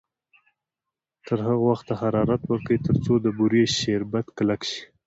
[1.25, 4.81] تر هغه وخته حرارت ورکړئ تر څو د بورې شربت کلک شي.